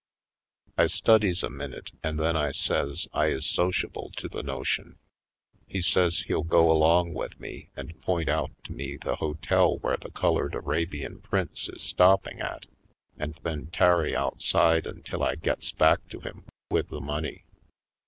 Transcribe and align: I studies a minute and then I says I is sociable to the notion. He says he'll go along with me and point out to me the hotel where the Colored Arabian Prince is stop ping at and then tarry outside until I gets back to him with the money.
I 0.79 0.87
studies 0.87 1.43
a 1.43 1.49
minute 1.51 1.91
and 2.01 2.17
then 2.19 2.35
I 2.35 2.53
says 2.53 3.07
I 3.13 3.27
is 3.27 3.45
sociable 3.45 4.09
to 4.17 4.27
the 4.27 4.41
notion. 4.41 4.97
He 5.67 5.83
says 5.83 6.21
he'll 6.21 6.41
go 6.41 6.71
along 6.71 7.13
with 7.13 7.39
me 7.39 7.69
and 7.77 8.01
point 8.01 8.27
out 8.27 8.49
to 8.63 8.71
me 8.71 8.97
the 8.97 9.17
hotel 9.17 9.77
where 9.77 9.97
the 9.97 10.09
Colored 10.09 10.55
Arabian 10.55 11.19
Prince 11.19 11.69
is 11.69 11.83
stop 11.83 12.23
ping 12.23 12.39
at 12.41 12.65
and 13.19 13.39
then 13.43 13.67
tarry 13.67 14.15
outside 14.15 14.87
until 14.87 15.21
I 15.21 15.35
gets 15.35 15.71
back 15.71 16.09
to 16.09 16.19
him 16.19 16.45
with 16.71 16.87
the 16.89 16.99
money. 16.99 17.43